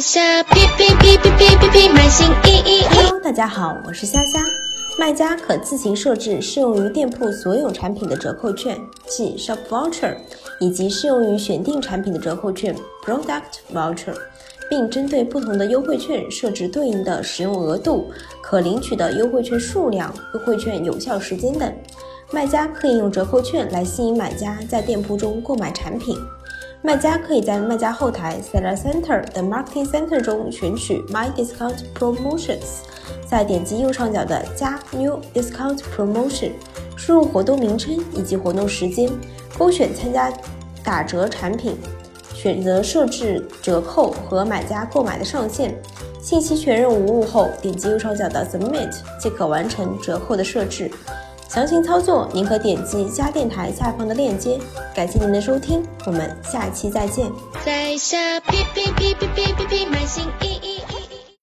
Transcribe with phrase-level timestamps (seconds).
[0.00, 2.82] 下皮皮皮皮皮皮皮买新衣衣衣。
[2.88, 4.44] Hello，大家好，我是虾虾。
[4.96, 10.16] 卖家可自行设置适用于店铺所有产品的折扣券，即 Shop Voucher，
[10.60, 13.42] 以及适用于选定产品的折扣券 Product
[13.74, 14.14] Voucher，
[14.70, 18.08] 并针对不同的优惠券设置对应的使用额度、
[18.40, 21.72] 可领取的优惠券数量、优惠券有效时间等。
[22.30, 26.14] 卖家可以用折扣券来吸引买家在店铺中购买产品。
[26.82, 32.82] 卖家可以在卖家后台 Seller Center 的 Marketing Center 中选取 My Discount Promotions，
[33.26, 36.52] 再点击右上角的加 New Discount Promotion，
[36.96, 39.10] 输入活动名称以及活动时间，
[39.56, 40.30] 勾选参加
[40.84, 41.78] 打折产品，
[42.34, 45.74] 选择设置折扣和买家购买的上限。
[46.20, 50.90] 信息确认无误后，点击右上角的 Submit 即可完成折扣的设置。
[51.48, 54.60] 详情操作您可点击家电台下方的链接。
[54.94, 57.32] 感谢您的收听，我们下期再见。
[57.64, 58.38] 在下